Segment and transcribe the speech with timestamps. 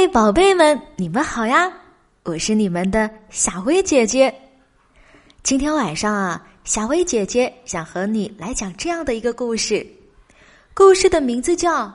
[0.00, 1.68] 嘿，宝贝们，你们好呀！
[2.22, 4.32] 我是你们的小薇姐姐。
[5.42, 9.84] 今天晚上啊，小薇姐姐想和你来讲这样的一个故事，
[10.72, 11.86] 故事的名字叫《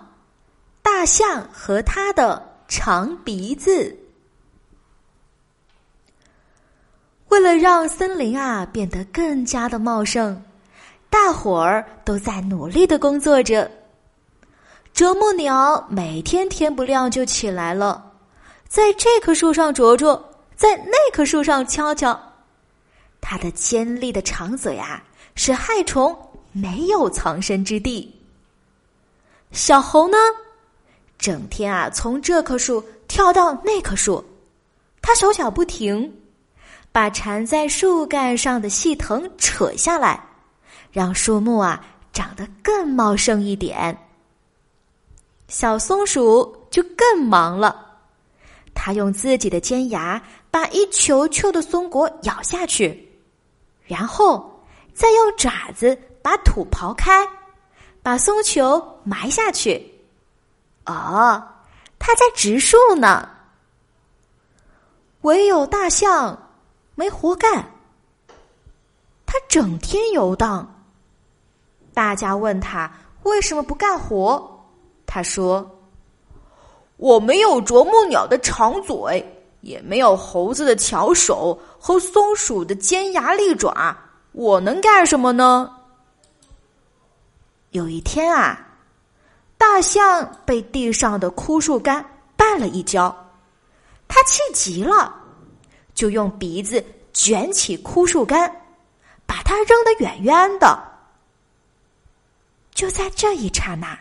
[0.82, 3.72] 大象和他的长鼻子》。
[7.30, 10.44] 为了让森林啊变得更加的茂盛，
[11.10, 13.72] 大伙儿都在努力的工作着。
[14.94, 18.12] 啄木鸟每天天不亮就起来了，
[18.68, 20.24] 在这棵树上啄啄，
[20.56, 22.18] 在那棵树上敲敲。
[23.20, 25.04] 它的尖利的长嘴啊，
[25.34, 26.16] 使害虫
[26.52, 28.14] 没有藏身之地。
[29.52, 30.16] 小猴呢，
[31.18, 34.24] 整天啊从这棵树跳到那棵树，
[35.02, 36.14] 它手脚不停，
[36.92, 40.24] 把缠在树干上的细藤扯下来，
[40.92, 43.98] 让树木啊长得更茂盛一点。
[45.54, 48.00] 小松鼠就更忙了，
[48.74, 53.08] 它用自己的尖牙把一球球的松果咬下去，
[53.86, 54.66] 然后
[54.96, 57.24] 再用爪子把土刨开，
[58.02, 59.94] 把松球埋下去。
[60.88, 61.48] 哦，
[62.00, 63.30] 它在植树呢。
[65.22, 66.50] 唯有大象
[66.96, 67.72] 没活干，
[69.28, 70.84] 它整天游荡。
[71.94, 74.50] 大家问他为什么不干活？
[75.14, 75.70] 他说
[76.98, 79.24] ：“我没有啄木鸟的长嘴，
[79.62, 83.96] 也没有猴子的巧手和松鼠的尖牙利爪，
[84.32, 85.72] 我能干什么呢？”
[87.70, 88.60] 有一天啊，
[89.56, 92.04] 大象被地上的枯树干
[92.36, 93.16] 绊了一跤，
[94.08, 95.14] 他气急了，
[95.94, 98.50] 就用鼻子卷起枯树干，
[99.28, 100.76] 把它扔得远远的。
[102.74, 103.96] 就在这一刹那。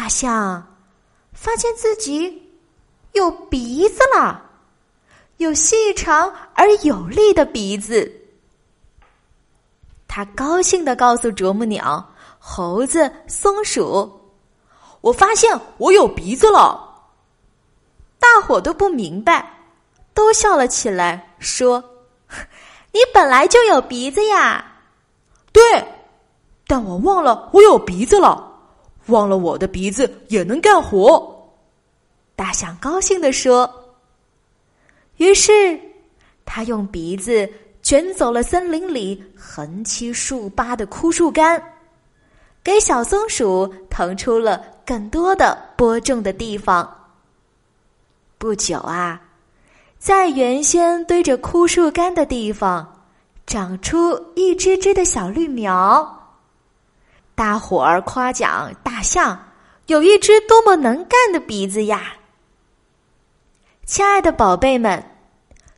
[0.00, 0.64] 大象
[1.32, 2.40] 发现自己
[3.14, 4.40] 有鼻子了，
[5.38, 8.08] 有细长而有力的鼻子。
[10.06, 14.20] 他高兴的告诉啄木鸟、猴子、松鼠
[15.02, 17.10] ：“我发现我有鼻子了。”
[18.20, 19.52] 大伙都不明白，
[20.14, 21.82] 都笑了起来，说
[22.94, 24.64] ：“你本来就有鼻子呀。
[25.50, 25.84] ”“对，
[26.68, 28.44] 但我忘了我有鼻子了。”
[29.08, 31.50] 忘了我的鼻子也能干活，
[32.36, 33.70] 大象高兴地说。
[35.16, 35.78] 于是，
[36.44, 37.48] 他用鼻子
[37.82, 41.60] 卷走了森林里横七竖八的枯树干，
[42.62, 46.88] 给小松鼠腾出了更多的播种的地方。
[48.38, 49.20] 不久啊，
[49.98, 53.04] 在原先堆着枯树干的地方，
[53.46, 56.17] 长出一只只的小绿苗。
[57.38, 59.40] 大伙儿夸奖大象
[59.86, 62.16] 有一只多么能干的鼻子呀！
[63.86, 65.00] 亲爱的宝贝们，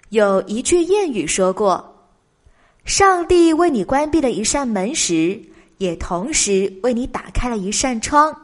[0.09, 2.09] 有一句谚语说过
[2.87, 5.39] ：“上帝为你关闭了一扇门时，
[5.77, 8.35] 也同时为你打开了一扇窗。”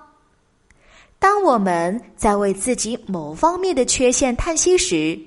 [1.19, 5.19] 当我们在为自己某方面的缺陷叹息时，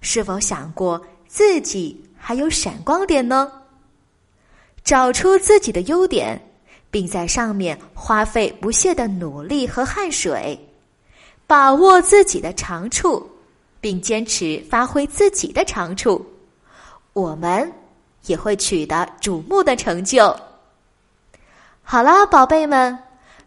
[0.00, 3.52] 是否想过自己还有闪光点呢？
[4.82, 6.44] 找出自己的优点。
[6.90, 10.58] 并在上面花费不懈的努力和汗水，
[11.46, 13.30] 把握自己的长处，
[13.80, 16.24] 并坚持发挥自己的长处，
[17.12, 17.70] 我们
[18.26, 20.34] 也会取得瞩目的成就。
[21.82, 22.98] 好了，宝贝们，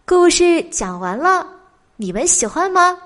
[0.05, 1.45] 故事讲完了，
[1.97, 2.97] 你们喜欢吗？